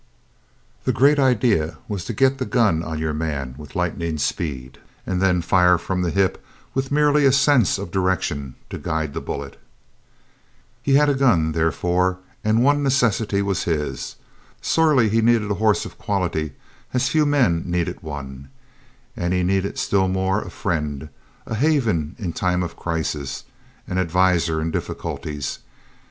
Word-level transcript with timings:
The 0.83 0.91
great 0.93 1.19
idea 1.19 1.77
was 1.87 2.05
to 2.05 2.13
get 2.13 2.39
the 2.39 2.45
gun 2.47 2.81
on 2.81 2.97
your 2.97 3.13
man 3.13 3.53
with 3.59 3.75
lightning 3.75 4.17
speed, 4.17 4.79
and 5.05 5.21
then 5.21 5.43
fire 5.43 5.77
from 5.77 6.01
the 6.01 6.09
hip 6.09 6.43
with 6.73 6.91
merely 6.91 7.23
a 7.23 7.31
sense 7.31 7.77
of 7.77 7.91
direction 7.91 8.55
to 8.71 8.79
guide 8.79 9.13
the 9.13 9.21
bullet. 9.21 9.59
He 10.81 10.95
had 10.95 11.07
a 11.07 11.13
gun, 11.13 11.51
therefore, 11.51 12.17
and 12.43 12.63
one 12.63 12.81
necessity 12.81 13.43
was 13.43 13.65
his. 13.65 14.15
Sorely 14.59 15.07
he 15.07 15.21
needed 15.21 15.51
a 15.51 15.61
horse 15.61 15.85
of 15.85 15.99
quality 15.99 16.53
as 16.95 17.09
few 17.09 17.27
men 17.27 17.61
needed 17.67 18.01
one. 18.01 18.49
And 19.15 19.35
he 19.35 19.43
needed 19.43 19.77
still 19.77 20.07
more 20.07 20.41
a 20.41 20.49
friend, 20.49 21.09
a 21.45 21.53
haven 21.53 22.15
in 22.17 22.33
time 22.33 22.63
of 22.63 22.75
crisis, 22.75 23.43
an 23.87 23.99
adviser 23.99 24.59
in 24.59 24.71
difficulties. 24.71 25.59